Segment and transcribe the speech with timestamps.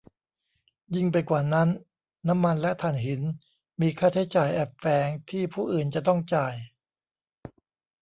[0.95, 1.67] ยิ่งไปกว่านั้น
[2.27, 3.21] น้ำมันและถ่านหิน
[3.81, 6.53] มีค่าใช้จ่ายแอบแฝงที่ผู้อื่นจะต้องจ่าย